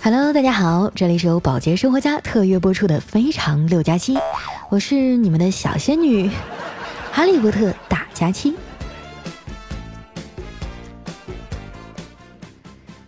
[0.00, 4.14] Hello，大家好，这里是由保洁生活家特约播出的《非常六加七》，
[4.70, 6.30] 我是你们的小仙女
[7.10, 8.54] 哈利波特大假期。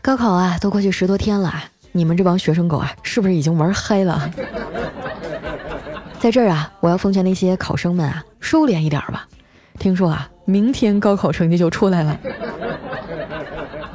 [0.03, 1.55] 高考啊，都过去十多天了，
[1.93, 4.29] 你们这帮学生狗啊，是不是已经玩嗨了？
[6.19, 9.29] 在这儿啊，我要奉劝那些考生们啊，收敛一点吧。
[9.79, 12.19] 听说啊，明天高考成绩就出来了。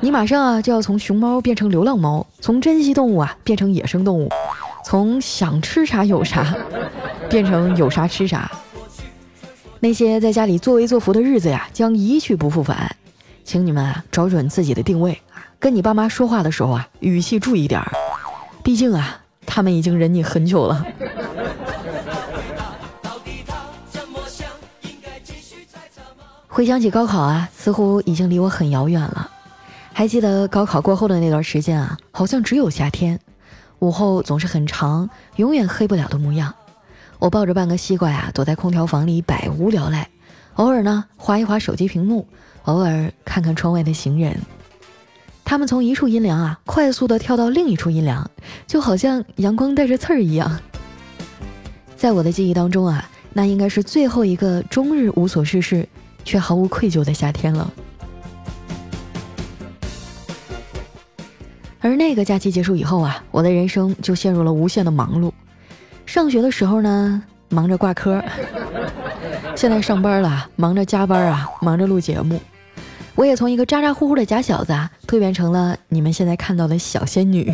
[0.05, 4.29] 你马上啊就要从熊猫变成流浪猫，从珍稀动物啊变成野生动物，
[4.85, 6.55] 从想吃啥有啥
[7.27, 8.51] 变成有啥吃啥。
[9.79, 12.95] 那些在家里作威作福的日子呀，将一去不复返。
[13.43, 17.91] 请你们啊找准自己的定位啊，跟你爸妈说话的时候啊，语气注意点儿，
[18.63, 20.85] 毕竟啊，他们已经忍你很久了。
[26.47, 29.31] 回想起高考啊，似乎已经离我很遥远了。
[29.97, 33.17] 还记得高考过后的那段时间啊，好像只有夏天，
[33.79, 36.53] 午后总是很长，永远黑不了的模样。
[37.17, 40.09] 我抱着半个西瓜呀，躲在空调房里百无聊赖，
[40.55, 42.27] 偶尔呢划一划手机屏幕，
[42.63, 44.37] 偶尔看看窗外的行人。
[45.45, 48.29] 他们从一处阴凉啊，快速的跳到另一处阴凉，
[48.67, 50.59] 就好像阳光带着刺儿一样。
[51.95, 55.87] 在我的记忆当中啊，那应该是最后一个终日无所事事。
[56.25, 57.71] 却毫无愧疚的夏天了。
[61.85, 65.31] 而那个假期结束以后啊，我的人生就陷入了无限的忙碌。
[66.07, 68.19] 上学的时候呢，忙着挂科；
[69.55, 72.41] 现在上班了，忙着加班啊，忙着录节目。
[73.13, 77.53] 我也从一个咋咋呼呼的假小子啊，蜕变成了你们现在看到的小仙女。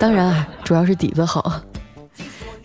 [0.00, 1.62] 当然啊，主要是底子好。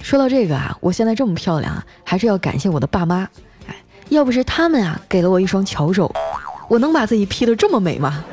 [0.02, 3.30] 说到这个啊，我现在这么漂亮啊，还是要感谢我的爸妈。
[3.68, 3.76] 哎
[4.10, 6.12] 要不是他们啊，给了我一双巧手，
[6.68, 8.26] 我能把自己 P 得这么美吗？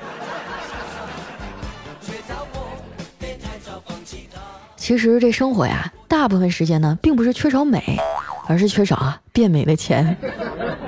[4.83, 8.01] 其实这生活呀，大部分时间呢，并不是缺少美，
[8.49, 10.17] 而是缺少啊变美的钱。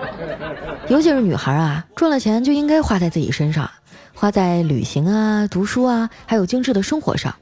[0.91, 3.70] 尤其是女孩啊，赚了钱就应该花在自己身上，
[4.12, 7.32] 花在旅行啊、读书啊，还有精致的生活上。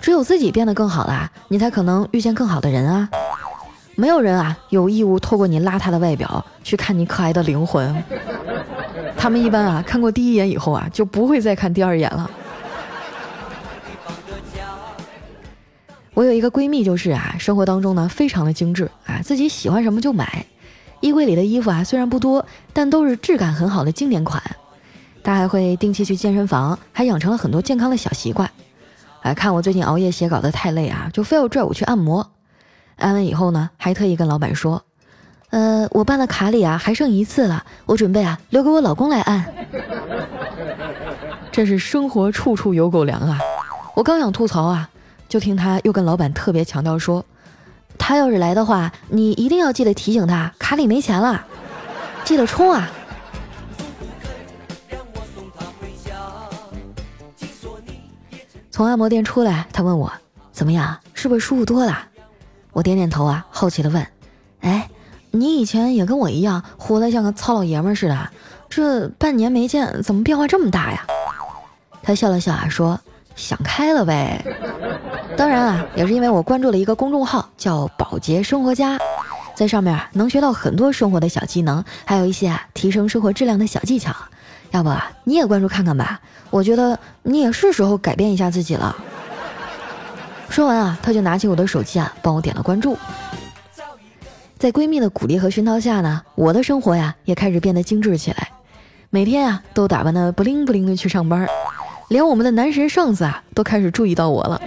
[0.00, 3.08] 只有自己变得更好了，你才可能遇见更好的人啊。
[3.94, 7.94] 没有人啊有义务透过你邋遢的外表去看你可爱的灵魂。
[9.16, 12.28] 他们一般啊看过第一眼以后啊就不会再看第二眼了。
[16.14, 20.46] 我有一个闺蜜就是啊生活当中呢非常的精致啊自己喜欢什么就买，
[21.00, 24.40] 衣柜里的衣服啊虽然不多，但都是质感很好的经典款。
[25.24, 28.48] 她还会定期去健身房，还养成了很多健康的小习惯。
[29.22, 32.30] 哎，看我最近熬夜写稿的太累啊，就非要拽我去按摩。
[32.96, 34.84] 按完以后呢，还特意跟老板说
[35.50, 39.44] ：“呃，我办的卡里啊还剩一次了，我准备啊留给我老公来按。”
[41.50, 43.38] 真是生活处处有狗粮啊！
[43.94, 44.90] 我刚想吐槽啊，
[45.28, 47.24] 就听他又跟老板特别强调说
[47.98, 51.44] ：“他要是来的话，你一定要记得提醒他，卡里没钱了，
[52.24, 52.90] 记得充啊。”
[58.70, 60.12] 从按摩店出来，他问我
[60.52, 60.98] ：“怎么样？
[61.12, 62.06] 是不是舒服多了？”
[62.72, 64.04] 我点点头啊，好奇的问
[64.62, 64.90] ：“哎，
[65.30, 68.30] 你以前也跟我一样活得像个糙老爷们似的，
[68.68, 71.06] 这半年没见，怎么变化这么大呀？”
[72.02, 73.00] 他笑了笑啊，说
[73.36, 74.44] ：“想开了呗。
[75.36, 78.98] 当然啊，也是因为我关注了一个公众号，叫‘保洁生活家’，
[79.54, 84.14] 在上面能学到很多生活的小技能，还有一些啊提升生活质量的小技巧。
[84.70, 86.20] 要不啊，你也关注看看吧？
[86.50, 88.96] 我觉得你也是时候改变一下自己了。”
[90.48, 92.96] 说完啊，他就拿起我的手机啊，帮我点了关注。
[94.56, 98.50] 在闺蜜的鼓励和熏陶下呢，我的生活呀也开始变得精致起来。
[99.10, 101.46] 每天啊都打扮的不灵不灵的去上班，
[102.08, 104.60] 连我们的男神上司啊都开始注意到我了。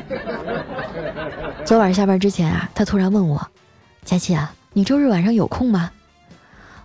[1.66, 3.48] 昨晚下班之前啊，他突然问我
[4.06, 5.92] ：“佳琪啊，你周日晚上有空吗？”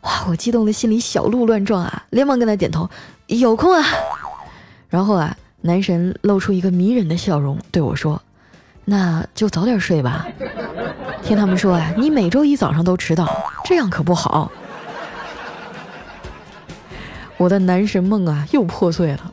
[0.02, 2.90] 哇，我激动的心里小鹿乱撞啊，连忙跟他点头
[3.28, 3.84] ：“有空啊。”
[4.90, 8.20] 然后啊，男神露出一个迷人的笑容对我说。
[8.84, 10.26] 那就早点睡吧。
[11.22, 13.28] 听他们说啊，你每周一早上都迟到，
[13.64, 14.50] 这样可不好。
[17.36, 19.31] 我的男神梦啊，又破碎了。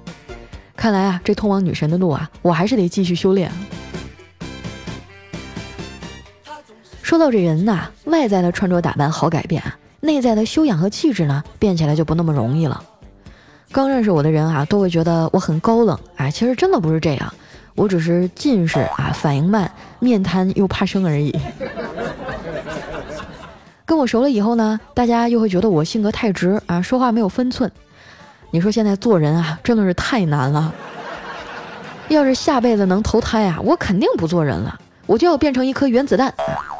[0.79, 3.51] 看来啊，这通往女神的路啊，我还是得继续修炼。
[7.01, 9.61] 说到这人呐，外在的穿着打扮好改变，
[9.99, 12.81] 内在的修养和气质呢，变起来就不那么容易了。
[13.73, 17.33] 刚认识我的人啊，都会觉得我很高冷，啊，其实真的不是这样。
[17.75, 21.37] 我只是近视啊，反应慢，面瘫又怕生而已。
[23.85, 27.69] 跟我熟了以后呢，大家又会觉得我性格太直啊，说话没有分寸。
[28.51, 30.73] 你说现在做人啊，真的是太难了。
[32.07, 36.33] 要是下辈子能投胎啊，我肯定不做人了，我就要变成一颗原子弹，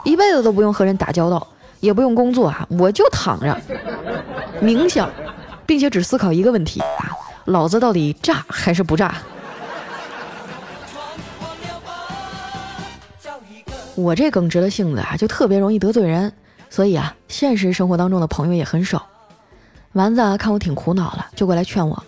[0.04, 1.48] 一辈子都不用和人打交道，
[1.80, 3.56] 也不用工作啊，我就躺着
[4.60, 5.08] 冥想，
[5.68, 9.14] 并且只思考一个问题啊：老子到底炸还是不炸？
[13.94, 16.34] 我这耿直的性子啊，就特别容易得罪人，
[16.72, 19.06] 所以啊，现实生活当中的朋友也很少。
[19.94, 22.04] 丸子啊看我挺苦恼了，就过来劝我：“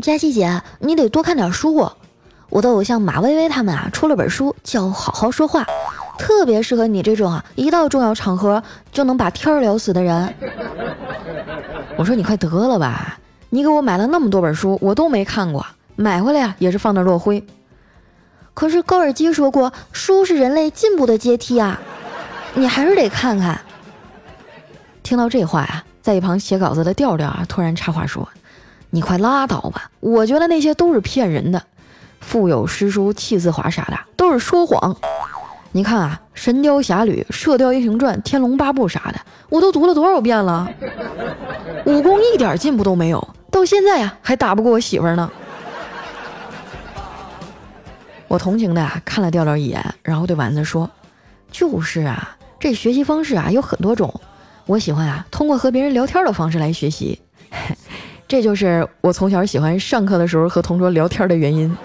[0.00, 1.90] 佳琪姐，你得多看点书。
[2.48, 5.62] 我的偶像马薇薇他们啊，出了本书叫《好好说话》，
[6.18, 10.34] 特别适合你这种啊，一到重要场合就能把天聊死的人。”
[11.96, 13.18] 我说：“你快得了吧，
[13.50, 17.44] 你给我买了那么多本书，我都没看过，买回来呀也是放那落灰。
[18.54, 21.78] 可是高尔基说过，书是人类进步的阶梯啊，
[22.54, 23.60] 你还是得看看。”
[25.04, 25.84] 听到这话呀。
[26.02, 28.28] 在一旁写稿子的调调啊，突然插话说
[28.90, 29.90] ：“你快拉倒吧！
[30.00, 31.62] 我觉得那些都是骗人的，
[32.20, 34.96] 腹有诗书气自华啥的都是说谎。
[35.72, 39.20] 你看啊，《神雕侠侣》《射雕英雄传》《天龙八部》啥的，
[39.50, 40.68] 我都读了多少遍了，
[41.84, 45.30] 武功一点进步都没有，到现在呀还打不过我媳妇儿呢。”
[48.26, 50.88] 我同情的看了调调一眼，然后对丸子说
[51.52, 54.20] ：“就是啊，这学习方式啊有很多种。”
[54.70, 57.18] 我喜欢啊，通过和别人聊天的方式来学习，
[58.28, 61.76] 这就是我从小喜欢上课的时候和同桌聊天的原因。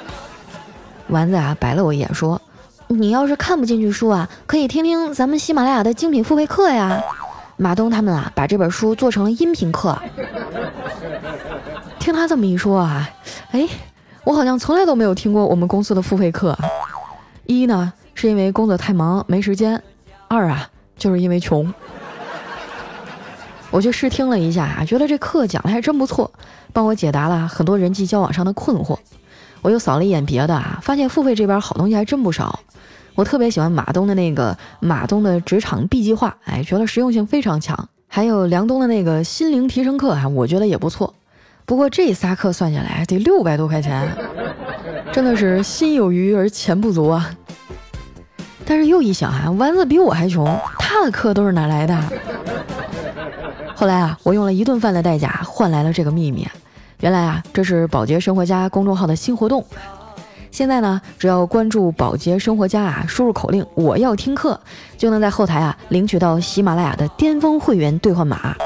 [1.08, 2.38] 丸子啊，白了我一眼说
[2.88, 7.02] ：“你要是看不进去书啊，可以听听咱们喜马拉雅的精品付费课呀。
[7.56, 9.98] 马东他们啊，把这本书做成了音频课。
[11.98, 13.08] ”听他这么一说啊，
[13.52, 13.66] 哎，
[14.22, 16.54] 我好像从来都没有听过我们公司的付费课。
[17.46, 19.78] 一呢，是因为工作太忙没时间；
[20.28, 20.68] 二啊。
[20.98, 21.72] 就是因为穷，
[23.70, 26.30] 我去试听了一下啊，觉得这课讲的还真不错，
[26.72, 28.98] 帮我解答了很多人际交往上的困惑。
[29.62, 32.60] 我又扫了一眼别的啊，发现付费这边好东西还真不少。
[33.14, 37.88] 我特别喜欢马东的那个马东的职场 B 计划，哎，觉得实用性非常强。
[38.06, 41.12] 还有梁东的那个心灵提升课啊，我觉得也不错。
[41.66, 44.08] 不过这仨课算下来得六百多块钱，
[45.12, 47.30] 真的是心有余而钱不足啊。
[48.64, 50.46] 但是又一想啊，丸子比我还穷，
[51.00, 51.96] 那课都是哪来的？
[53.72, 56.44] 后来啊，我用了一顿饭的代价换来了这个秘密。
[56.98, 59.64] 原来啊，这是保洁生活家公众号的新活动。
[60.50, 64.60] 现在呢，只要关注保洁生活家啊，输入口令“我要听课”，
[64.98, 68.56] 就能在后台啊领取到喜马拉雅的巅峰会员兑换码。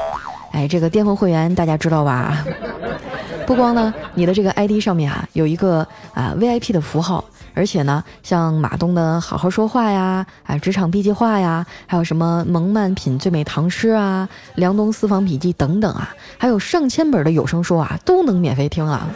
[0.53, 2.43] 哎，这个巅峰会员大家知道吧？
[3.45, 7.23] 不光呢，你的这个 ID 上面啊有一个啊 VIP 的符号。
[7.55, 19.07] 而且呢，像马东的好好说话呀，啊，职场 B 计划呀，还有什么蒙曼品最美唐诗啊，梁东私房笔记等等啊，还有上千本的有声书啊，都能免费听啊。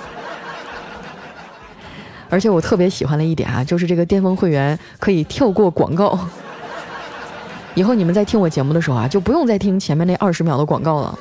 [2.29, 6.19] 而且我特别喜欢的一点啊，就是这个巅峰会员可以跳过广告，
[7.73, 11.17] 以后你们在听我节目的时候啊，就不用再听前面那二十秒的广告了。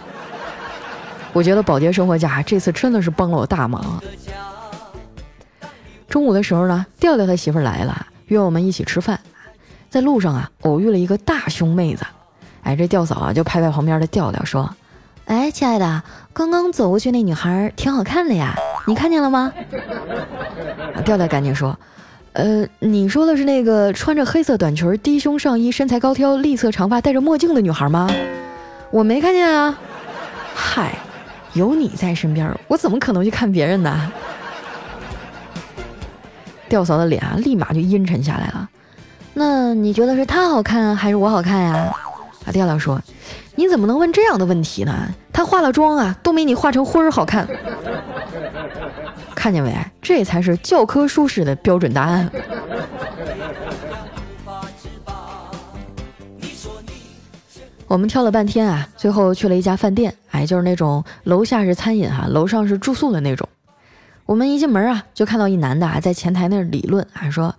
[1.36, 4.02] 我觉得保洁生活家这次真的是帮了我大忙。
[6.08, 9.20] 中午的时候呢，调调他媳妇来了，约我们一起吃饭。
[9.90, 12.06] 在路上啊，偶遇了一个大胸妹子。
[12.62, 14.74] 哎，这调嫂啊就拍拍旁边的调调说
[15.26, 16.02] ：“哎，亲爱的，
[16.32, 18.54] 刚刚走过去那女孩挺好看的呀，
[18.86, 19.52] 你看见了吗？”
[21.04, 21.78] 调调赶紧说
[22.32, 28.08] ：“呃，你说的是那个穿着黑色短裙、低胸上衣、身材高挑、栗色长发、戴着墨镜的女孩吗？
[28.90, 29.78] 我没看见啊。
[30.54, 30.96] 嗨，
[31.56, 34.12] 有你在身边，我怎么可能去看别人呢？”
[36.68, 38.68] 吊嫂的脸啊，立马就阴沉下来了。
[39.32, 41.94] 那你觉得是她好看还是我好看呀？
[42.44, 43.00] 啊，调调说
[43.56, 45.08] ：“你怎么能问这样的问题呢？
[45.32, 47.48] 她化了妆啊，都没你化成灰儿好看。
[49.34, 49.74] 看见没？
[50.02, 52.30] 这才是教科书式的标准答案。”
[57.88, 63.48] 我们挑了半天啊，最后去了一家饭店，哎，就是那种楼下是餐饮哈，楼上是住宿的那种。
[64.24, 67.54] 我们一进门啊，就看到一男的啊在前台那儿理论，还说：“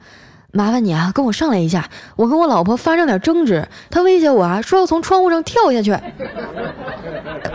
[0.51, 5.98] 麻烦你啊，跟我上来一下，我跟我老婆发生点争执，他威胁我啊，说要从窗户上跳下去。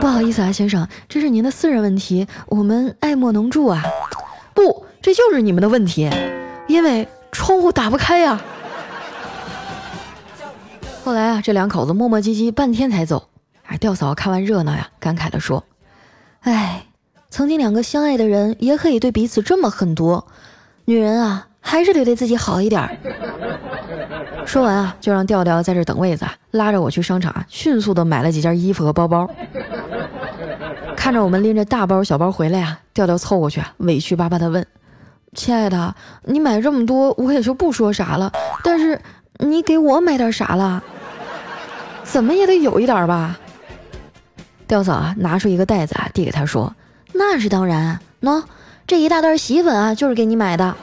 [0.00, 3.84] 不好意思啊，先生，这是您的私人问题，我们爱莫能助啊。
[4.54, 6.08] 不，这就是你们的问题，
[6.66, 8.40] 因为窗户打不开呀。
[11.04, 13.28] 后来啊，这两口子磨磨唧唧半天才走。
[13.64, 15.64] 哎，吊嫂看完热闹呀，感慨地说：，
[16.40, 16.86] 哎。”
[17.32, 20.22] 曾经两个相爱的人也可以对彼此这么狠毒，
[20.84, 22.98] 女人啊，还是得对自己好一点。
[24.44, 29.26] 说完啊，就让调调在这等位子，拉着我去商场，迅速的买了几件衣服和包包。
[30.94, 34.66] 看着我们拎着大包小包回来啊，调调凑过去，委屈巴巴的问
[35.32, 35.94] ：“亲爱的，
[36.24, 38.30] 你买这么多，我也就不说啥了。
[38.62, 39.00] 但是
[39.38, 40.82] 你给我买点啥了？
[42.04, 43.38] 怎么也得有一点吧？
[44.66, 46.74] 吊嫂啊，拿出一个袋子啊，递给他说
[47.12, 48.42] ：“那是当然，喏，
[48.86, 50.74] 这一大袋洗衣粉啊，就是给你买的。”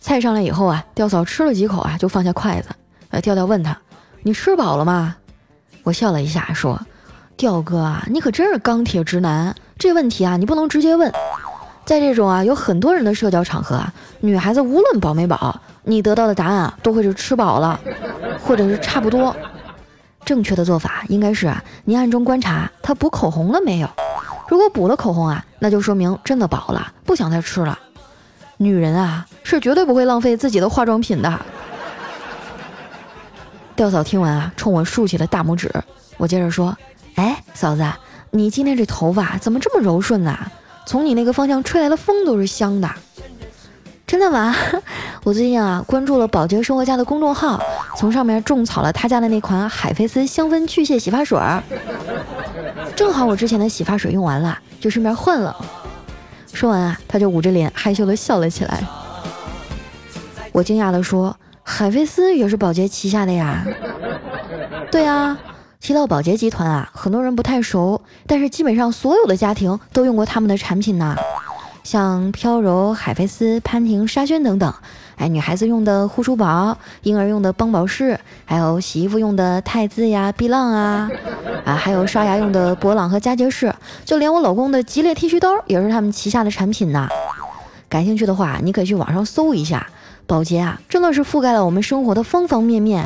[0.00, 2.68] 菜上来以后啊，吊嫂吃了几口啊，就放下筷子。
[3.10, 3.78] 呃，调调问他
[4.22, 5.16] ：“你吃饱了吗？”
[5.84, 6.80] 我笑了一下，说
[7.36, 9.54] ：“调哥啊，你可真是钢铁直男。
[9.78, 11.12] 这问题啊，你不能直接问。
[11.84, 17.78] 在这种啊有很多人的社交场合啊，女孩子无论饱没饱，你得到的答案啊都会是吃饱了，
[18.44, 19.34] 或者是差不多。
[20.24, 23.88] 正确的做法应该是啊，你暗中观察她补口红了没有。
[24.48, 27.78] 如果补了口红啊，那就说明真的饱了，不想再吃了。
[28.58, 31.40] 女人啊，是绝对不会浪费自己的化妆品的。”
[33.74, 35.68] 吊嫂听完啊，冲我竖起了大拇指。
[36.18, 36.76] 我接着说
[37.16, 37.84] ：“哎，嫂子，
[38.30, 40.38] 你今天这头发怎么这么柔顺呢？
[40.86, 42.88] 从你那个方向吹来的风都是香的。”
[44.06, 44.54] 真的吗？
[45.24, 47.58] 我最近啊关注了宝洁生活家的公众号，
[47.96, 51.38] 从上面种草了他家的那款海飞丝香氛去屑洗发水。
[52.94, 55.56] 正好我之前的洗发水用完了，就顺便换了。
[56.52, 58.84] 说完啊，他就捂着脸害羞的笑了起来。
[60.52, 61.36] 我惊讶的说。
[61.64, 63.64] 海飞丝也是宝洁旗下的呀。
[64.90, 65.38] 对啊，
[65.82, 71.16] 提到宝洁集团啊，很多人不太熟，但是基本上所有的家庭都用过他们的产品呢。
[71.82, 74.72] 像飘柔、海飞丝、潘婷、沙宣等等。
[75.16, 81.10] 哎，女孩子用的护舒宝，婴儿用的邦宝适，还有洗衣服用的汰渍呀、碧浪啊，
[81.64, 83.74] 啊，还有刷牙用的博朗和佳洁士，
[84.04, 87.08] 就连我老公的吉列剃须刀也是他们旗下的产品呢。
[87.88, 89.84] 感兴趣的话，你可以去网上搜一下。
[90.24, 93.04] 宝洁啊，真的是覆盖了我们生活的方方面面。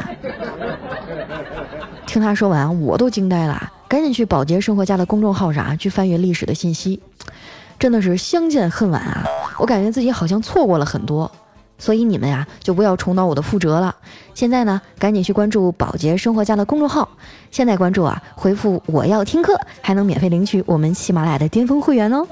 [2.06, 7.00] 听他说完，我都惊呆了，赶紧去宝洁生活家的公众号上啊去翻阅历史的信息。
[7.78, 9.22] 真的是相见恨晚啊！
[9.58, 11.30] 我感觉自己好像错过了很多，
[11.78, 13.94] 所以你们呀，就不要重蹈我的覆辙了。
[14.32, 17.06] 现在呢，赶紧去关注宝洁生活家的公众号。
[17.50, 22.26] 现在关注啊，回复我要听课，还能免费领取我们喜马拉雅的巅峰会员哦。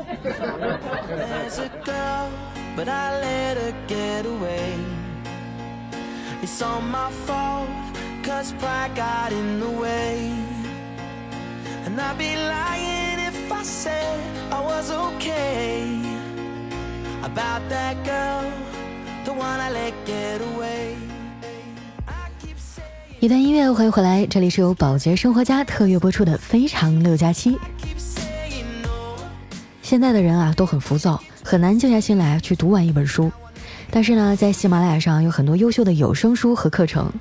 [8.53, 10.31] Pride got in the way.
[11.87, 14.21] And I'd be lying if I said
[14.51, 15.87] I was okay
[17.23, 18.45] about that girl,
[19.25, 20.95] the one I let get away.
[23.21, 27.53] 一段音乐，欢迎回来，这里是由保洁生活家特约播出的《非常六加七》。
[29.81, 33.33] 现在的人啊都很浮躁，很难静下心来去读完一本书。
[33.95, 37.13] 但是呢，在喜马拉雅上有很多优秀的有声书和课程，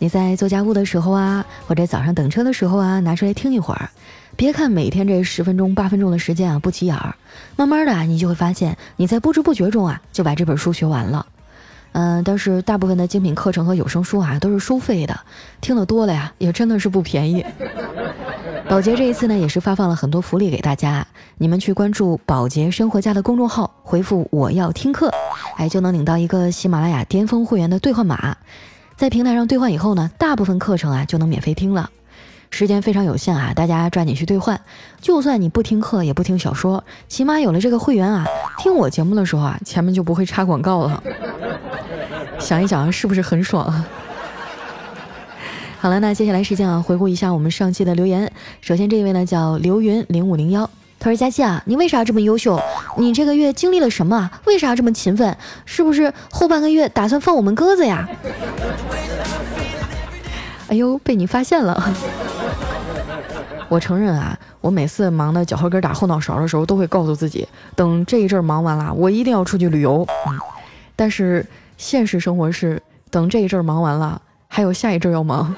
[0.00, 3.88] 你在做家务的时候啊，或者早上等车的时候啊，拿出来听一会儿。
[4.34, 7.14] 别看每天这十分钟、八分钟的时间啊不起眼儿，
[7.54, 11.24] 慢慢的啊你就会发现，你在不知不觉中啊就把这本书学完了。
[11.92, 15.16] 嗯，但是大部分的精品课程和有声书啊都是收费的，
[15.60, 17.46] 听得多了呀，也真的是不便宜。
[18.68, 21.06] 宝洁这一次呢，也是发放了很多福利给大家，
[21.38, 25.08] 你们去关注宝洁生活家的公众号，回复我要听课，
[25.56, 28.36] 哎，就能领到一个喜马拉雅巅峰会员的兑换码，
[28.94, 31.88] 在平台上兑换以后呢，大部分课程啊就能免费听了，
[32.50, 34.60] 时间非常有限啊，大家抓紧去兑换，
[35.00, 38.26] 就算你不听课也不听小说，起码有了这个会员啊，
[38.58, 41.02] 听我节目的时候啊，前面就不会插广告了，
[42.38, 43.84] 想一想是不是很爽？
[45.80, 48.30] 好了，那接下来时间啊，回顾一下我们上期的留言。
[48.60, 52.60] 首先这一位呢叫刘云零五零幺，他说：“佳琪啊，你为啥这么优秀？
[52.96, 54.30] 你这个月经历了什么？
[54.46, 55.36] 为啥这么勤奋？
[55.64, 58.08] 是不是后半个月打算放我们鸽子呀？”
[60.68, 61.94] 哎呦，被你发现了！
[63.68, 70.06] 我承认啊，我每次忙的脚后跟打后脑勺的时候，都会告诉自己，等这一阵忙完了，我一定要出去旅游。
[70.26, 70.38] 嗯，
[70.96, 71.44] 但是
[71.76, 74.20] 现实生活是，等这一阵忙完了。
[74.48, 75.54] 还有下一阵要忙。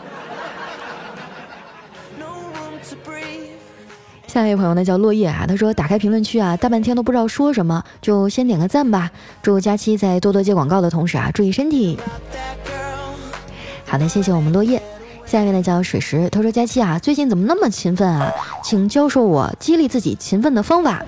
[4.38, 9.11] 下一位朋友呢叫落叶啊，他说打开评论区啊，大半天都不知道说什么，就先点个赞吧。
[9.42, 11.99] 祝佳期在多多接广告的同时啊，注意身体。
[13.85, 14.80] 好的，谢谢我们落叶。
[15.26, 18.30] 下一位呢叫水石，他说佳期啊，最近怎么那么勤奋啊？
[18.62, 21.04] 请教授我激励自己勤奋的方法。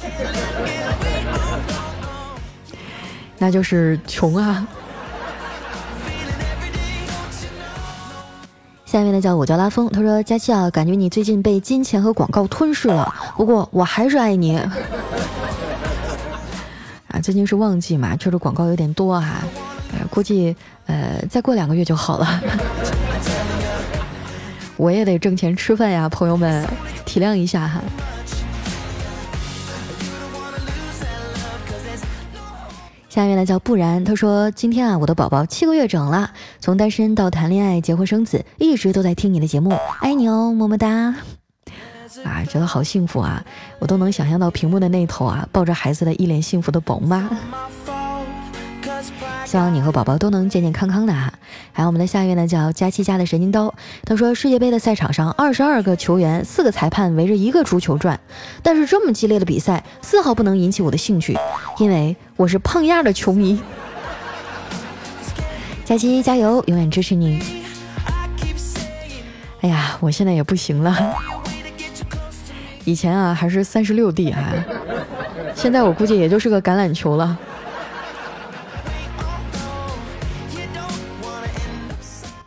[3.38, 4.66] 那就是穷啊。
[8.90, 14.56] 下面呢叫我叫拉风，他说佳期啊，感觉你最近被金钱和广告吞噬了，不过我还是爱你。
[17.06, 19.44] 啊，最近是旺季嘛，确实广告有点多哈，
[20.10, 20.56] 估计
[20.86, 22.40] 呃再过两个月就好了。
[24.76, 26.66] 我也得挣钱吃饭呀，朋友们
[27.04, 27.80] 体谅一下哈。
[33.20, 40.88] 下面呢叫不然，他说今天啊，我的宝宝七个月整了，从单身到谈恋爱、结婚生子，一直都在听你的节目，爱你哦，么么哒。
[42.24, 43.44] 啊，觉得好幸福啊，
[43.78, 47.28] 我都能想象到屏幕的那头啊，抱着孩子的一脸幸福的宝妈。
[49.50, 51.32] 希望你和宝宝都能健健康康的哈。
[51.72, 53.74] 还有我们的下一位呢，叫佳期家的神经刀。
[54.04, 58.20] 他说，世界杯的赛场上，二十二个球员，四个裁判围着一个足球转，
[58.62, 61.36] 但是这么激烈的比赛，丝毫不能引起我的兴趣，
[61.78, 63.60] 因为我是胖丫的球迷。
[65.84, 67.42] 佳期加油，永远支持你。
[69.62, 70.96] 哎呀，我现在也不行了，
[72.84, 74.54] 以前啊还是三十六 D 啊，
[75.56, 77.36] 现在我估计也就是个橄榄球了。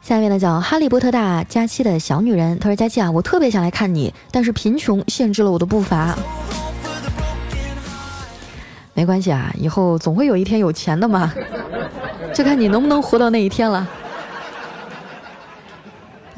[0.04, 6.14] 下面呢叫哈利波特大佳期的小女人，她说：“佳期啊，我特别想来看你，但是贫穷限制了我的步伐。
[8.94, 11.34] 没关系啊，以后总会有一天有钱的嘛，
[12.34, 13.88] 就看你能不能活到那一天了。”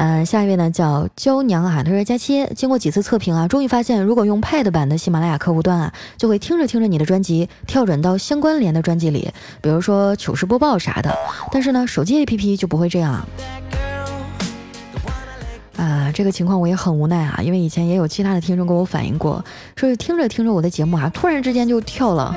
[0.07, 9.31] 嗯，下一位呢叫娇娘啊，她说：“佳期，经过几次测评啊，终于发现，如果用 Pad 版的喜马拉雅客户端啊，就会听着听着你的专辑跳转到相关联的专辑里，
[9.61, 11.11] 比如说糗事播报啥的。
[11.51, 13.25] 但是呢，手机 APP 就不会这样。”
[15.75, 19.43] 啊，这个情况我也很无奈啊，因为以前也有其他的听众跟我反映过，
[19.75, 22.35] 说是听着听着我的节目啊，突然之间就跳了。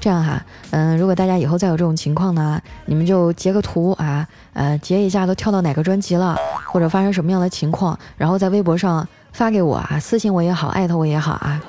[0.00, 11.60] 这样哈，嗯，如果大家以后再有这种情况呢，你们就截个图啊，呃，截一下都跳到哪个专辑了，或者发生什么样的情况，然后在微博上发给我啊，私信我也好，艾特我也好啊，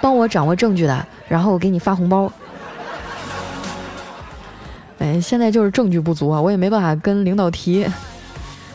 [0.00, 2.30] 帮我掌握证据的，然后我给你发红包。
[4.98, 7.86] 哎，现在就是证据不足啊，我也没办法跟领导提。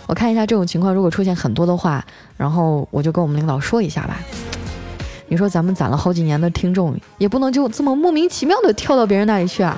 [0.06, 2.02] 我看一下这种情况，如果出现很多的话，
[2.38, 4.18] 然后我就跟我们领导说一下吧。
[5.27, 9.78] 你说咱们攒了好几年的听众，也不能就这么莫名其妙的跳到别人那里去啊。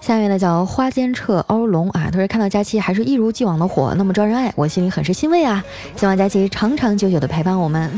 [0.00, 5.62] 下面呢叫花间彻欧龙啊，他说看到佳期还是一如既往的火，那么招人爱，我心里很是欣慰啊。
[5.96, 7.90] 希望佳期长长久久的陪伴我们。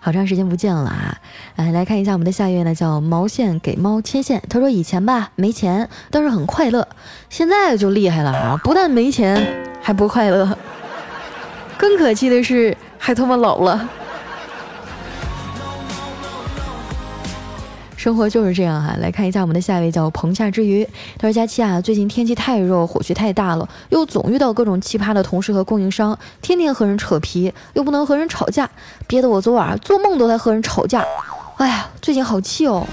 [0.00, 1.18] 好长时间不见了啊！
[1.56, 4.42] 哎，来看一下我们的下一位呢，叫毛线给猫牵线。
[4.50, 6.86] 他说以前吧没钱，但是很快乐，
[7.30, 8.60] 现在就厉害了啊！
[8.64, 10.58] 不但没钱，还不快乐，
[11.78, 13.88] 更可气的是还他妈老了。
[17.96, 20.84] 生活就是这样哈，来看一下我们的下一位叫棚下之鱼。
[21.16, 28.68] 他说：“佳期啊，最近天气太热，火气太大了，又总遇到各种奇葩的同事和供应商，天天和人扯皮，又不能和人吵架，
[29.06, 31.02] 憋得我昨晚做梦都在和人吵架。
[31.56, 32.86] 哎呀，最近好气哦。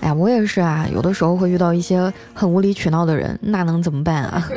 [0.00, 4.48] 哎呀，我也是啊，有的时候会遇到一些很无理取闹的人，那能怎么办啊？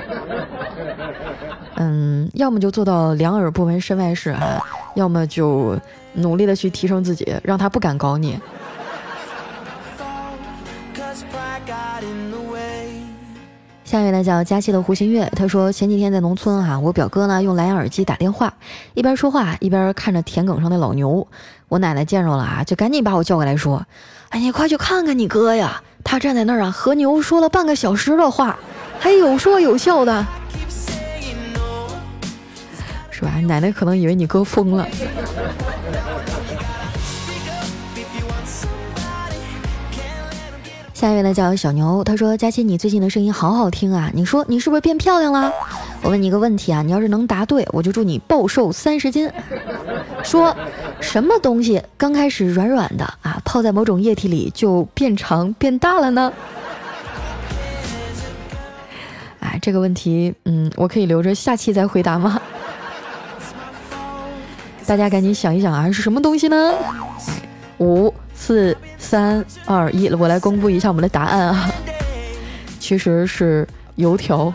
[1.75, 4.63] 嗯，要么就做到两耳不闻身外事啊。”
[4.95, 5.79] 要么就
[6.13, 8.39] 努力的去提升自己，让他不敢搞你。
[13.87, 18.53] 下面呢叫佳期的胡新月，他说前几天在农村哈，我表哥呢用蓝牙耳机打电话，
[18.93, 21.25] 一边说话一边看着田埂上的老牛。
[21.69, 23.81] 我奶奶见着了啊，就赶紧把我叫过来说
[24.27, 28.59] ：“哎，你快去看看你哥呀，他站在那儿啊，和牛说了半个小时的话，
[28.99, 30.27] 还有说有笑的。”
[33.09, 33.31] 是吧？
[33.45, 34.85] 奶奶可能以为你哥疯了。
[40.97, 44.09] 下一位呢叫小牛，他说：“佳期，你最近的声音好好听啊！
[44.15, 45.53] 你说你是不是变漂亮了？
[46.01, 49.31] 我问你一个问题啊，你要是能答对，我就祝你暴瘦三十斤。
[50.23, 50.57] 说
[50.99, 56.33] 什么东西刚开始软软的啊，泡在某种液体里就变长变大了呢？
[59.39, 62.41] 啊，这个问题，嗯，我可以留着下期再回答吗？”
[64.87, 66.73] 大家赶紧想一想啊，是什么东西呢？
[67.77, 71.69] 五四三二一，我来公布一下我们的答案啊，
[72.79, 74.53] 其实是油条。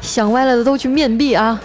[0.00, 1.60] 想歪了的都去面壁啊！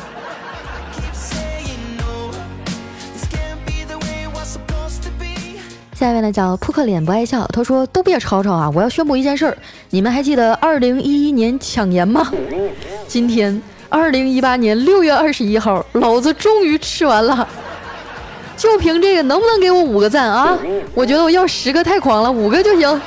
[5.96, 9.58] 下一位呢叫扑克脸不爱笑，他说都别吵吵啊，我要宣布一件事儿，
[9.90, 12.32] 你们还记得二零一一年抢盐吗？
[13.08, 13.60] 今天。
[13.90, 17.48] 二零一八年六月二十一号，老子终于吃完了。
[18.58, 20.58] 就凭这个，能不能给我五个赞啊？
[20.94, 23.02] 我觉得我要十个太狂了，五个就行。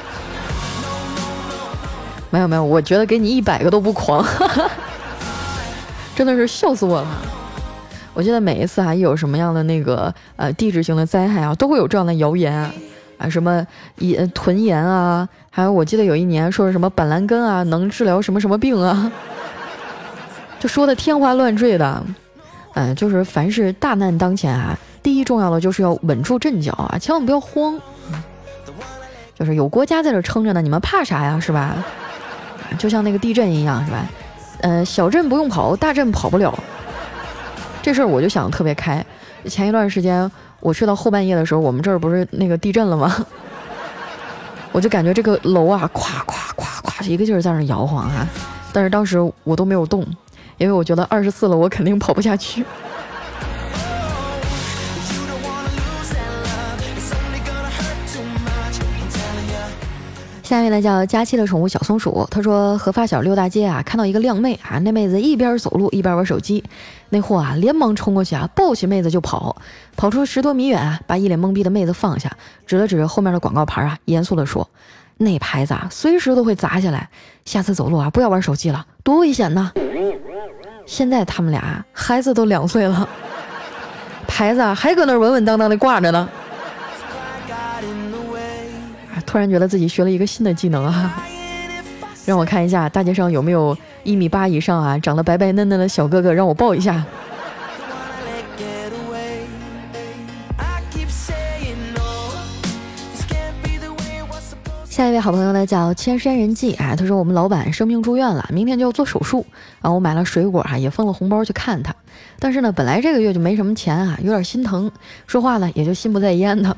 [2.31, 4.25] 没有没有，我觉得给你一百个都不狂，
[6.15, 7.09] 真的是笑死我了。
[8.15, 12.55] 我记得每一次啊，一有什么样的那个呃地质性的灾害啊，都会有这样的谣言。
[13.19, 13.67] 啊，什么
[13.99, 19.13] 盐臀盐啊，还有我记得有一年说是什么板蓝根啊，能治疗什么什么病啊，
[20.59, 22.03] 就说的天花乱坠的。
[22.75, 27.81] 嗯，就是凡是大难当前啊，第一重要的就是要稳住阵脚啊，千万不要慌。
[29.35, 31.41] 就是有国家在这撑着呢，你们怕啥呀？
[31.41, 31.75] 是吧？
[32.79, 34.07] 就像那个地震一样，是吧？
[34.61, 36.53] 呃，小震不用跑，大震跑不了。
[37.81, 39.05] 这事儿我就想的特别开。
[39.47, 43.27] 前一段时间我去到后半夜的时候，我们这儿不是那个地震了吗？
[44.73, 48.29] 我就感觉这个楼啊，咵咵咵咵，一个劲儿在那摇晃啊。
[48.73, 50.07] 但是当时我都没有动，
[50.59, 52.63] 因为我觉得二十四楼我肯定跑不下去。
[60.51, 66.65] 下面呢叫佳期的宠物小松鼠，他说和发小溜大街啊，看到一个靓妹啊，那妹子一边走路一边玩手机，
[67.11, 69.55] 那货啊连忙冲过去啊，抱起妹子就跑，
[69.97, 72.37] 跑出十多米远，把一脸懵逼的妹子放下，
[72.67, 74.69] 指了指后面的广告牌啊，严肃地说
[75.19, 77.09] ：“那牌子啊随时都会砸下来，
[77.45, 79.71] 下次走路啊不要玩手机了，多危险呐！”
[80.85, 83.09] 现在他们俩孩子都两岁了，
[84.27, 86.29] 牌子啊还搁那稳稳当当的挂着呢。
[89.27, 91.23] 突然觉得自己学了一个新的技能啊！
[92.27, 97.05] 让我看一下大街上有没有一米八以上啊，长得白白嫩嫩的小哥哥，让我抱一下。
[104.89, 109.47] 下一位好朋友呢叫千山人迹啊，他说我们老板生病住院了，明天就要做手术
[109.81, 111.95] 啊，我买了水果啊，也封了红包去看他。
[112.39, 114.91] 但是呢，本来这个月就没什么钱啊，有点心疼，
[115.27, 116.77] 说话呢也就心不在焉的。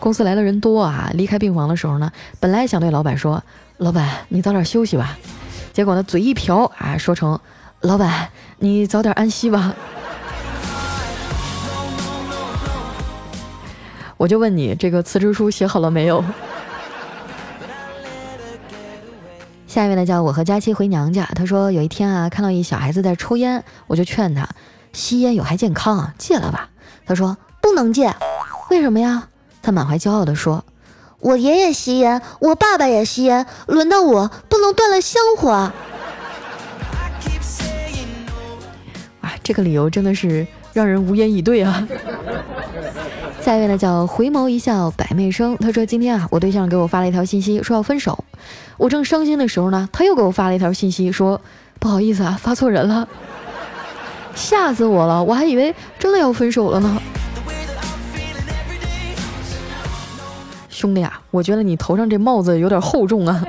[0.00, 3.42] 公司来的人多啊，离开病房的时候呢，本来想对老板说
[3.78, 5.18] ：“老板，你早点休息吧。”
[5.74, 7.38] 结果呢，嘴一瓢啊，说成
[7.82, 9.74] ：“老板，你早点安息吧。
[14.16, 16.24] ”我就问你，这个辞职书写好了没有？
[19.66, 21.24] 下一位呢，叫我和佳期回娘家。
[21.34, 24.48] 他说有一天啊，看到一小孩子在抽烟，我就劝他
[24.92, 26.70] ：“吸烟有害健康，戒了吧。”
[27.06, 28.14] 他说：“不能戒，
[28.70, 29.28] 为什么呀？”
[29.62, 30.64] 他满怀骄傲地说
[31.20, 35.50] ：“我爷爷吸烟，我爸爸也吸烟，轮到我不能断了香火。”
[39.20, 41.86] 啊，这个理由真的是让人无言以对啊！
[43.42, 45.56] 下一位呢，叫回眸一笑百媚生。
[45.58, 48.24] 他说：“今天啊，我对象给我发了一条信息，说要分手。
[48.76, 51.40] 我正伤心的时候呢，他又给我发了一条信息，说
[51.78, 53.08] 不好意思啊，发错人了，
[54.34, 55.24] 吓死我了！
[55.24, 57.02] 我还以为真的要分手了呢。”
[60.78, 63.44] 兄弟啊，我觉得你头上这帽子有点厚重啊。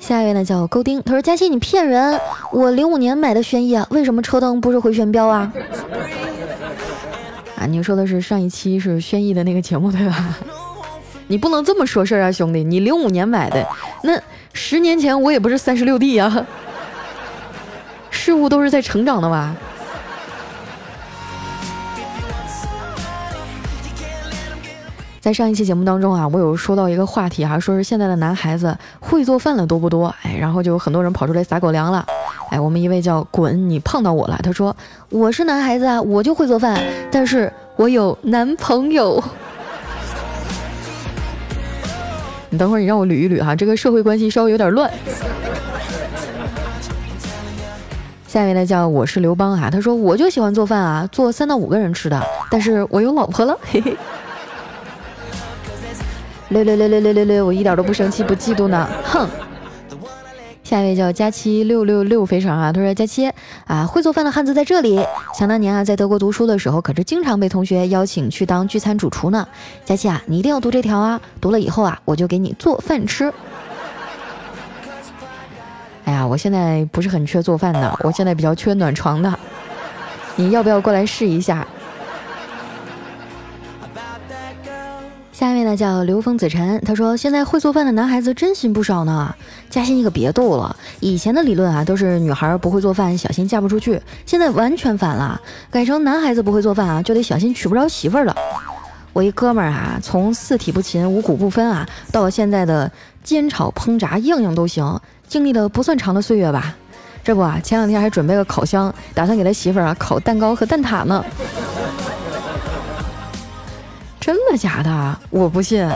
[0.00, 2.18] 下一位呢叫勾丁，他说：“佳欣，你骗人！
[2.50, 5.52] 我零五年买的轩逸啊，为什么车灯不是回旋镖啊？”
[7.60, 10.38] 啊，你说的是上一期是轩逸的那个节目对吧？
[11.28, 12.64] 你不能这么说事儿啊，兄弟！
[12.64, 13.62] 你零五年买的，
[14.02, 14.18] 那
[14.54, 16.46] 十年前我也不是三十六 D 呀。
[18.24, 19.52] 事物都是在成长的吧。
[25.20, 30.14] 在上一期节目当中啊，我有说到一个话题哈，说是现在的男孩子会做饭的多不多？
[30.22, 32.06] 哎，然后就有很多人跑出来撒狗粮了。
[32.50, 34.38] 哎，我们一位叫滚，你碰到我了。
[34.40, 34.76] 他说
[35.08, 36.80] 我是男孩子啊，我就会做饭，
[37.10, 39.20] 但是我有男朋友。
[42.50, 44.88] 你等会儿你让我捋一捋哈，这个社会关系稍微有点乱。
[48.32, 52.18] 下一位呢叫我是刘邦啊，他说我就喜欢做饭啊，做三到五个人吃的，
[52.50, 53.94] 但是我有老婆了， 嘿嘿。
[56.48, 59.28] 六六六六六六六，我一点都不生气不嫉妒呢，哼。
[60.64, 63.30] 下一位叫佳期六六六非常啊，他说佳期
[63.66, 64.98] 啊，会做饭的汉子在这里。
[65.38, 69.46] 想当年啊，在德国读书的时候，可是经常被同学邀请去当聚餐主厨呢。
[69.84, 73.30] 佳期啊，你一定要读这条啊，读了以后啊，我就给你做饭吃。
[76.04, 79.38] 哎呀，我现在不是很缺做饭的，我现在比较缺暖床的。
[80.36, 81.66] 你要不要过来试一下？
[85.32, 89.34] 下一位呢叫刘峰子晨，他说现在会做饭的男孩子真心不少呢。
[89.68, 98.36] 嘉欣，你可别逗了，以前的理论啊都是女孩不会做饭，小心嫁不出去，现在完全反了，改成男孩子不会做饭啊就得小心娶不着媳妇儿了。
[99.12, 102.90] 我一哥们儿啊，从四体不勤五谷不分啊，到现在的
[103.24, 105.00] 煎炒烹炸样样都行。
[105.32, 106.76] 经历了不算长的岁月吧，
[107.24, 111.24] 这不啊，前两天还准备了烤箱，打算给他媳妇儿啊烤蛋糕和蛋挞呢。
[114.20, 115.18] 真的假的？
[115.30, 115.88] 我不信。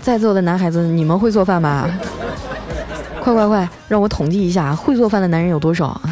[0.00, 1.90] 在座的男孩子，你们会做饭吗？
[3.20, 6.02] 快快快，让我统计一下会做饭的男人有多少啊！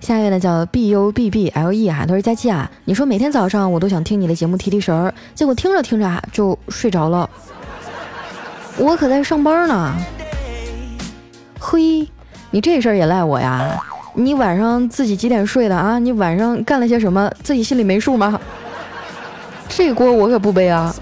[0.00, 7.28] 下一位呢叫 B U B B L E 啊，他说佳期啊，你说每天早上我都想听你的节目提提神儿，结果听着听着啊就睡着了。
[8.78, 9.94] 我可在上班呢。
[11.58, 12.08] 嘿，
[12.50, 13.82] 你这事儿也赖我呀？
[14.14, 15.98] 你晚上自己几点睡的啊？
[15.98, 17.30] 你晚上干了些什么？
[17.42, 18.38] 自己心里没数吗？
[19.68, 20.94] 这锅我可不背啊。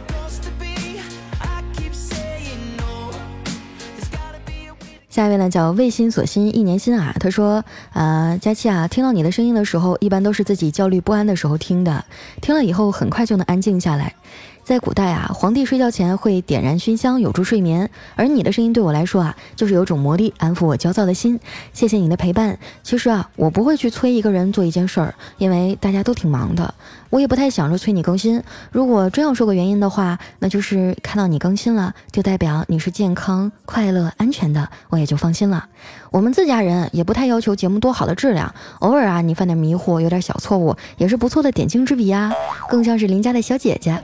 [5.11, 12.05] 下一位呢叫为心所心一年心啊，他说啊，佳期啊，听到你的声音的时候，一般都是自己焦虑不安的时候听的，
[12.41, 14.15] 听了以后很快就能安静下来。
[14.65, 17.91] 在古代啊，皇帝睡觉前会点燃熏香，有助睡眠。
[18.15, 21.39] 而你的声音对我来说啊，就是有种魔力，安抚我焦躁的心。
[21.75, 22.59] 谢谢你的陪伴。
[22.83, 26.73] 其实啊，我不会去催一个人做一件事儿，因为大家都挺忙的。
[27.11, 28.43] 我也不太想着催你更新。
[28.73, 35.69] 如果真要说个原因的话，那就是看到你更新了，就代表你是健康、快乐、安全的，我也就放心了。
[36.15, 42.33] 我们自家人也不太要求节目多好的质量，偶尔啊，你犯点迷糊，有点小错误，也是不错的点睛之笔呀，
[42.69, 44.01] 更像是邻家的小姐姐。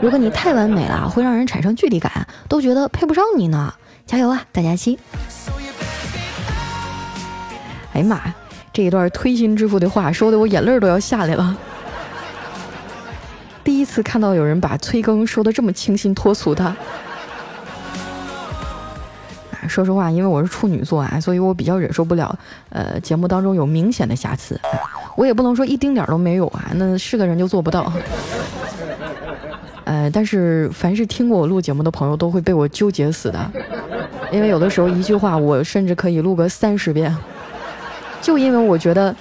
[0.00, 3.72] 如果你太完美了，会让人产生距离感，都觉得配不上你呢。
[4.06, 4.98] 加油啊，大家心！
[7.92, 8.34] 哎呀妈呀，
[8.72, 11.56] 这一段推心置腹的话，说的我眼泪都要下来了。
[13.62, 16.74] 第一次看到有人把催更说的这么清新脱俗的。
[19.68, 22.36] 说实话，因为我是处女座啊，所以我比较忍受不了，
[22.70, 24.58] 呃，节目当中有明显的瑕疵。
[25.16, 27.92] 我也不能说一丁点儿都没有啊，那是个人就做不到。
[29.84, 33.50] 呃，但是凡是听过我录节目的朋友都会被我纠结死的，
[34.30, 37.14] 因为有的时候一句话我甚至可以录个三十遍，
[38.20, 39.14] 就因为我觉得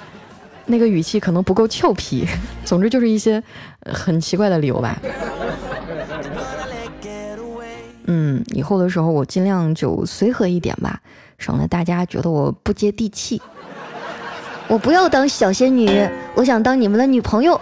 [0.68, 2.28] 那个语气可能不够俏皮。
[2.64, 3.42] 总之就是一些
[3.92, 4.96] 很奇怪的理由吧。
[8.12, 11.00] 嗯，以后的时候我尽量就随和一点吧，
[11.38, 13.40] 省得大家觉得我不接地气。
[14.68, 15.88] 我不要当小仙女，
[16.34, 17.60] 我想当你们的女朋友。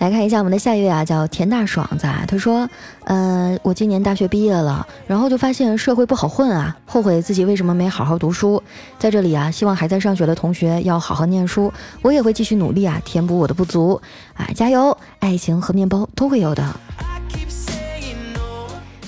[0.00, 2.06] 来看一下我们的下一位啊，叫田大爽子。
[2.06, 2.24] 啊。
[2.26, 2.66] 他说
[3.04, 8.62] ：“嗯，我今年大学毕业了，然后就发现社会不好混啊，后悔自己为什么没好好读书。
[8.98, 14.00] 在这里啊，希望还在上学的同学要好好念书，我也会继续努力啊，填补我的不足
[14.34, 14.96] 啊，加油！
[15.18, 16.64] 爱情和面包都会有的。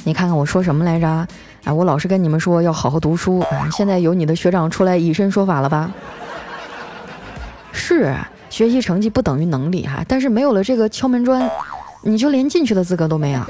[0.05, 1.27] 你看看我说什么来着？
[1.65, 5.91] 哎，我老是跟你们说要好好读书啊，现在有你的学长出来以身说法了吧？
[7.73, 8.15] 是。”
[8.53, 11.51] 学习成绩不等于能力哈，但是没有了这个敲门砖，
[12.03, 13.41] 你就连进去的资格都没有。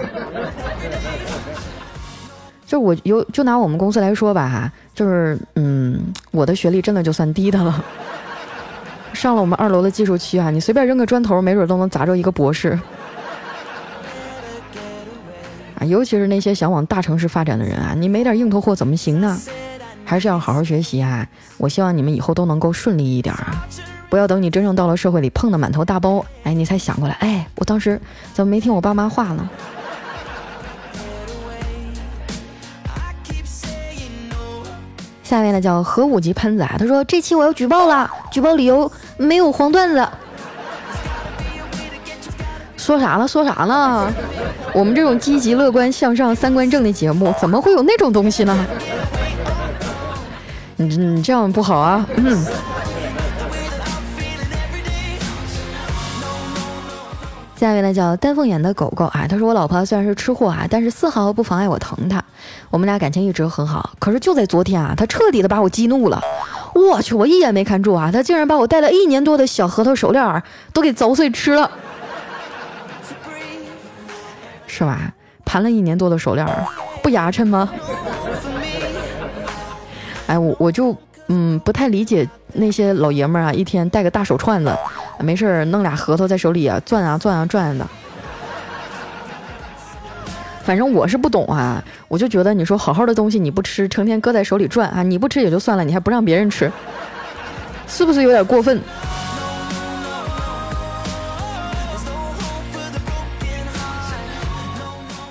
[2.65, 7.85] 就我有，就拿我们公司来说吧哈，就是嗯，我的学历真的就算低的了。
[9.13, 12.79] 上了我们二楼的技术区啊，你随便扔个砖头，没准都能砸着一个博士。
[15.81, 19.37] 啊，尤其是那些想往大城市发展的人啊，你没点硬头货怎么行呢？
[20.05, 21.27] 还是要好好学习啊！
[21.59, 23.67] 我希望你们以后都能够顺利一点啊。
[24.13, 27.99] 不要等你真正到了社会里碰的满头大包，哎，你才想过来，哎，我当时
[28.35, 29.49] 怎么没听我爸妈话呢？
[35.23, 40.07] 下面呢叫核武级喷子啊，他说这期我要举报了，举报理由没有黄段子。
[42.77, 43.27] 说啥了？
[43.27, 44.13] 说啥了？
[44.75, 48.67] 我们这种积极乐观向上、三观正的节目，怎么会有那种东西呢？
[50.77, 52.07] 你你这样不好啊！
[52.17, 52.45] 嗯。
[57.63, 62.21] 下一位呢叫丹凤眼的狗狗啊，他说我老婆虽然是吃货啊，但是丝毫不妨碍我疼她。
[62.71, 66.21] 我们俩感情一直很好，可是就在昨天啊，他彻底的把我激怒了。
[66.75, 71.71] 我去，我一眼没看住啊，他竟然把我戴了一年多的小核桃手链都给凿碎吃了，
[74.67, 75.13] 是吧？
[75.45, 76.45] 盘了一年多的手链
[77.01, 77.71] 不牙碜吗？
[80.27, 80.97] 哎，我我就
[81.29, 84.77] 嗯不太理解那些老爷们儿啊，一天戴个大手串子。
[85.23, 87.87] 没事儿，弄俩核桃在手里啊，转啊转啊转的。
[90.65, 96.71] 反正我是不懂啊，我就觉得你说好好的东西你不吃，成天搁在手里转啊，你不吃也就算了，你还不让别人吃，
[97.89, 98.81] 是不是有点过分？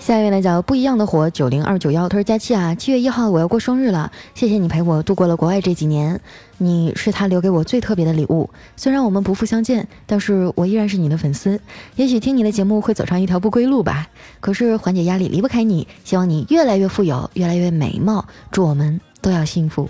[0.02, 6.20] 下一位呢叫不一样的火九零二九幺，他说佳期啊，七月一号我要过生日了，谢谢你陪我度过了国外这几年，
[6.64, 8.48] 你是他留给我最特别的礼物。
[8.78, 11.60] 虽然我们不复相见，但是我依然是你的粉丝。
[11.96, 14.08] 也许听你的节目会走上一条不归路吧，
[14.40, 15.88] 可是缓解压力离不开你。
[16.04, 19.90] 希望你越来越富有，越来越美貌，祝我们都要幸福。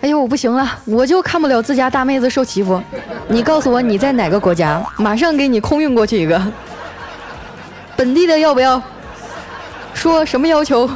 [0.00, 2.80] 哎呦，我不行了，我就看不了自家大妹子受欺负。
[3.26, 6.40] 你告诉我你在哪个国家，马上给你空运过去一个。
[7.96, 8.80] 本地的要不要？
[9.92, 10.88] 说什么要求？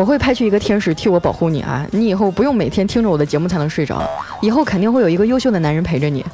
[0.00, 1.86] 我会派去一个天使替我保护你啊！
[1.90, 4.02] 你以后不用每天听着我的节目才能睡着，
[4.40, 6.24] 以后肯定会有一个优秀的男人陪着你。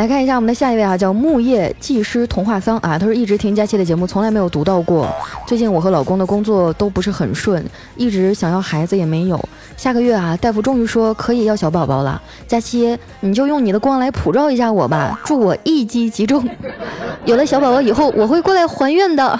[0.00, 5.06] 来看一下我们的下一位啊，叫木叶技师童话桑啊，他说一直听佳期的节目，从来没有读到过。
[5.46, 7.62] 最近我和老公的工作都不是很顺，
[7.96, 9.38] 一直想要孩子也没有。
[9.76, 12.18] 下个月啊，大夫终于说可以要小宝宝了。
[12.48, 16.48] 佳期，你就用你的光来普照一下我吧，祝我一击即中。
[17.26, 19.38] 有了小宝宝以后，我会过来还愿的。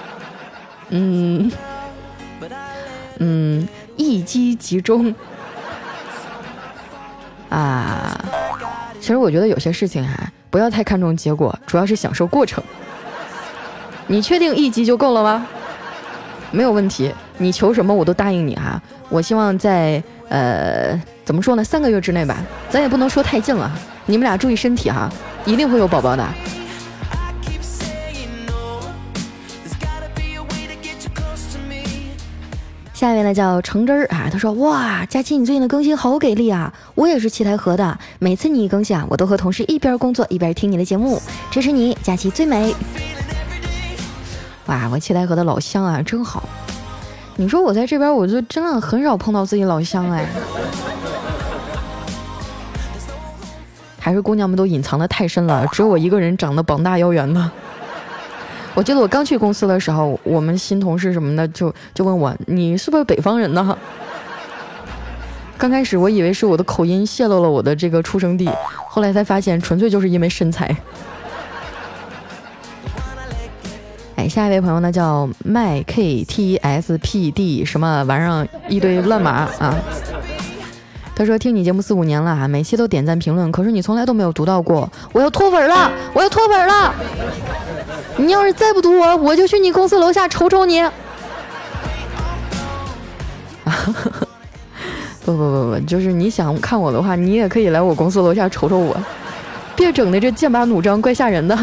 [0.90, 1.50] 嗯
[3.16, 5.14] 嗯，一击即中
[7.48, 8.22] 啊。
[9.00, 12.62] 其实我觉得有些事情哈，不要太看重结果，主要是享受过程。
[14.06, 15.46] 你确定一击就够了吗？
[16.50, 18.80] 没有问题，你求什么我都答应你哈。
[19.08, 22.36] 我希望在呃，怎么说呢，三个月之内吧，
[22.68, 23.70] 咱也不能说太近了。
[24.06, 25.08] 你们俩注意身体哈，
[25.44, 26.28] 一定会有宝宝的。
[33.00, 36.70] 下一位呢叫橙汁儿啊，他说哇，佳期你最近的更新好给力啊！
[36.94, 41.18] 我也是七台河的，每次你一更新啊，我都和同事一边工作一边听你的节目，
[41.50, 42.74] 支持你，佳期最美。
[44.66, 46.46] 哇，我七台河的老乡啊，真好。
[47.36, 50.28] 你说我在这边，我就真的很少碰到自己老乡哎，
[53.98, 57.50] 还是姑娘们都隐藏的太深了，只有我一个人长得膀大腰圆的。
[58.74, 63.76] 我记得我刚去公司的时候，我们新同事什么的就就问我，你是不是北方人呢？
[65.58, 68.48] 刚开始我以为是我的口音泄露了我的这个出生地，
[68.88, 70.74] 后来才发现纯粹就是因为身材。
[74.16, 79.74] 哎，下一位朋友呢叫麦 K T S P D 什么玩意儿一堆乱码啊。
[81.14, 86.94] 他说听你节目四五年了啊，每期都点赞评论，可是你从来都没有读到过，我要脱粉了，我要脱粉了。
[88.20, 90.82] 你要是再不读我，我就去你公司楼下瞅瞅你。
[95.24, 98.96] 不不不不，就是你想看我的话，你也可以来我公司楼下瞅瞅我，
[99.76, 101.56] 别整的这剑拔弩张，怪吓人的。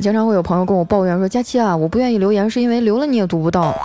[0.00, 3.76] 经常会有朋友跟我抱怨说：“佳期啊，我不愿意留言，是因为留了你也读不到。”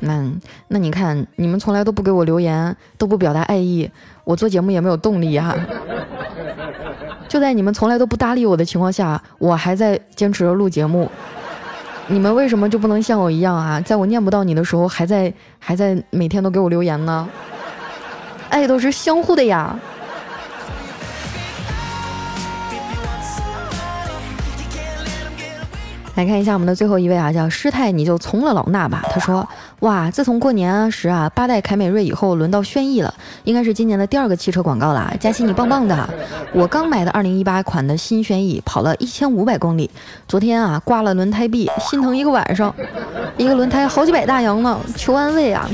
[0.00, 0.24] 那
[0.68, 3.90] 那你看，你们从来都不给我留言，都不表达爱意，
[4.24, 5.54] 我做节目也没有动力呀。
[7.34, 11.10] 就在你们从来都不搭理我的情况下，我还在坚持着录节目。
[12.06, 13.80] 你们为什么就不能像我一样啊？
[13.80, 17.28] 在我念不到你的时候，还在还在每天都给我留言呢？
[18.50, 19.76] 爱都是相互的呀。
[26.14, 29.02] 来看一下我们的最后一位啊，叫师太，你就从了老衲吧。
[29.10, 29.46] 他说：
[29.80, 35.12] 哇，自从过年时啊，八代凯美瑞以后，轮到轩逸了，应该是今年的第二个汽车广告了。
[35.18, 36.08] 佳琪，你棒棒的！
[36.52, 39.90] 我刚买的二零一八款的新轩逸，跑了一千五百公里，
[40.28, 42.72] 昨天啊挂了轮胎壁，心疼一个晚上，
[43.36, 45.68] 一个轮胎好几百大洋呢，求安慰啊！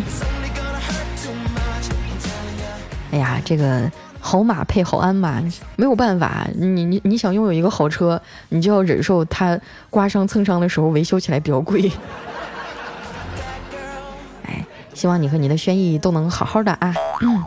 [3.13, 3.91] 哎呀，这个。
[4.21, 5.43] 好马配好鞍马，
[5.77, 11.91] 没有办法，你你你想拥有一个好车，你就要忍受它刮伤蹭伤的时候维修起来比较贵。
[14.47, 16.95] 哎，希望你和你的轩逸都能好好的啊。
[17.23, 17.43] 嗯。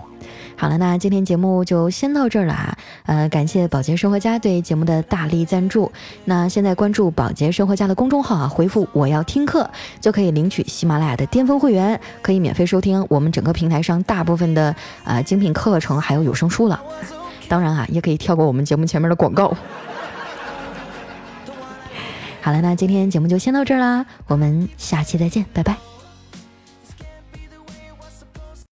[0.55, 2.77] 好了，那今天节目就先到这儿了啊！
[3.05, 5.91] 呃，感谢保洁生活家对节目的大力赞助。
[6.25, 16.81] 那现在关注保洁生活家的公众号啊，回复“我要听课”就可以领取喜马拉雅的巅峰会员，可以免费收听我们整个平台上大部分的啊精品课程还有有声书了。
[17.49, 19.53] 当然啊，也可以跳过我们节目前面的广告。
[22.41, 25.92] 好了，那今天节目就先到这儿啦，我们下期再见，拜拜。